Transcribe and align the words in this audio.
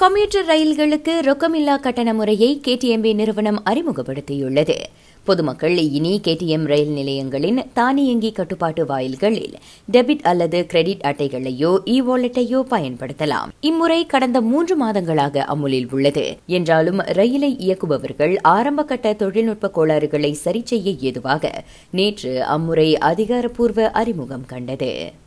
Computer 0.00 0.46
ரயில்களுக்கு 0.46 1.12
ரொக்கமில்லா 1.22 1.80
கட்டண 1.80 2.14
முறையை 2.14 2.60
KTMB 2.66 3.14
நிறுவனம் 3.14 3.62
அறிமுகப்படுத்தியுள்ளது. 3.64 4.76
பொதுமக்கள் 5.24 5.76
இனி 5.76 6.20
கேடிஎம் 6.24 6.64
ரயில் 6.64 6.88
நிலையங்களின் 6.88 7.62
தானியங்கி 7.72 8.32
கட்டுப்பாட்டு 8.32 8.86
வாயில்களில் 8.86 9.54
டெபிட் 9.92 10.22
அல்லது 10.22 10.66
கிரெடிட் 10.66 11.00
அட்டைகளையோ 11.04 11.78
இ 11.84 12.02
வாலெட்டையோ 12.02 12.62
பயன்படுத்தலாம். 12.70 13.48
இம்முறை 13.60 14.06
கடந்த 14.06 14.40
மூன்று 14.40 14.86
மாதங்களாக 14.86 15.36
அமுலில் 15.36 15.88
உள்ளது. 15.90 16.36
என்றாலும் 16.46 16.98
ரயிலை 16.98 17.56
இயக்குபவர்கள் 17.58 18.36
ஆரம்பகட்ட 18.42 19.12
தொழில்நுட்ப 19.12 19.68
கோளாறுகளை 19.68 20.32
சரிசெய்ய 20.32 20.94
ஏதுவாக 21.00 21.64
நேற்று 21.90 22.44
அம்முறை 22.44 22.98
அதிகாரப்பூர்வ 22.98 23.90
அறிமுகம் 23.90 24.46
கண்டது. 24.46 25.24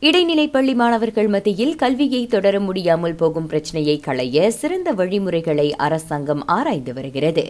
இடைநிலை 0.00 0.48
பள்ளி 0.48 0.74
மாணவர்கள் 0.74 1.28
மத்தியில் 1.28 1.74
கல்வியை 1.74 2.26
தொடர 2.26 2.60
முடியாமல் 2.60 3.14
போகும் 3.14 3.46
பிரச்சினையை 3.46 3.98
களைய 3.98 4.50
சிறந்த 4.50 4.92
வழிமுறைகளை 4.92 5.76
அரசாங்கம் 5.76 6.46
ஆராய்ந்து 6.46 6.94
வருகிறது. 6.94 7.44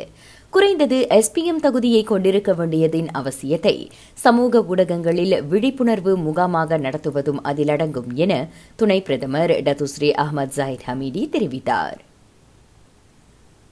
குறைந்தது 0.51 1.07
எஸ்பிஎம் 1.11 1.61
தகுதியை 1.61 2.03
கொண்டிருக்க 2.03 2.53
வேண்டியதின் 2.53 3.09
அவசியத்தை 3.15 3.91
சமூக 4.15 4.63
ஊடகங்களில் 4.63 5.43
விழிப்புணர்வு 5.43 6.17
முகாமாக 6.17 6.79
நடத்துவதும் 6.79 7.43
அதில் 7.43 7.69
அடங்கும் 7.69 8.13
என 8.15 8.49
துணை 8.77 9.01
பிரதமர் 9.01 9.51
டத்துஸ்ரீ 9.51 10.11
அஹமத் 10.25 10.57
ஜாயித் 10.57 10.87
ஹமீடி 10.87 11.25
தெரிவித்தார். 11.33 11.99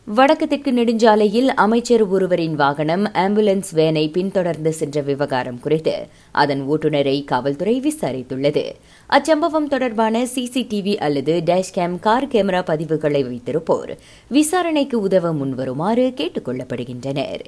வடக்கு 0.06 0.46
தெற்கு 0.46 0.72
நெடுஞ்சாலையில் 0.72 1.48
அமைச்சர் 1.48 2.02
ஒருவரின் 2.02 2.54
வாகனம் 2.54 3.04
ஆம்புலன்ஸ் 3.04 3.70
வேனை 3.72 4.08
பின்தொடர்ந்து 4.08 4.72
சென்ற 4.72 5.00
விவகாரம் 5.00 5.60
குறித்து 5.60 6.06
அதன் 6.32 6.70
ஓட்டுநரை 6.70 7.24
காவல்துறை 7.24 7.80
விசாரித்துள்ளது. 7.80 8.64
அச்சம்பவம் 9.10 9.68
தொடர்பான 9.68 10.26
சிசிடிவி 10.34 10.96
அல்லது 10.96 11.42
டேஷ்கேம் 11.46 11.98
கார் 11.98 12.26
கேமரா 12.26 12.62
பதிவுகளை 12.70 13.22
வைத்திருப்போர் 13.28 13.98
விசாரணைக்கு 14.28 15.00
உதவ 15.00 15.32
முன்வருமாறு 15.32 16.12
கேட்டுக் 16.14 16.48
கொள்ளப்படுகின்றனா் 16.48 17.40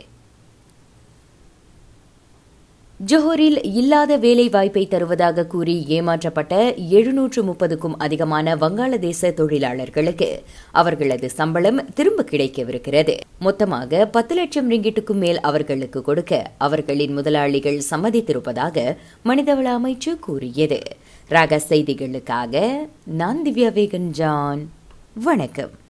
ஜோஹரில் 3.05 3.59
இல்லாத 3.63 4.17
வேலை 4.17 4.49
வாய்ப்பை 4.49 4.89
தருவதாக 4.89 5.45
கூறி 5.47 5.85
ஏமாற்றப்பட்ட 5.89 6.75
எழுநூற்று 6.89 7.43
முப்பதுக்கும் 7.45 7.97
அதிகமான 7.99 8.57
வங்காளதேச 8.57 9.33
தொழிலாளர்களுக்கு 9.33 10.43
அவர்களது 10.73 11.31
சம்பளம் 11.31 11.93
திரும்ப 11.95 12.25
கிடைக்கவிருக்கிறது. 12.25 13.17
மொத்தமாக 13.39 14.07
பத்து 14.07 14.35
லட்சம் 14.35 14.71
ரிங்கிட்டுக்கும் 14.71 15.23
மேல் 15.25 15.41
அவர்களுக்கு 15.41 16.03
கொடுக்க 16.03 16.51
அவர்களின் 16.59 17.13
முதலாளிகள் 17.13 17.83
சம்மதித்திருப்பதாக 17.91 18.97
மனிதவள 19.25 19.79
அமைச்சு 19.79 20.19
கூறியது. 20.19 20.81
ராக 21.29 21.61
செய்திகளுக்காக 21.69 22.87
நான் 23.05 23.43
திவ்யா 23.45 23.73
வேகன் 23.81 24.11
ஜான் 24.11 24.71
வணக்கம். 25.15 25.85